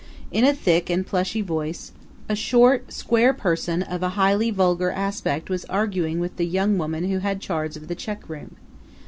[0.31, 1.91] In a thick and plushy voice
[2.27, 7.03] a short square person of a highly vulgar aspect was arguing with the young woman
[7.11, 8.55] who had charge of the check room.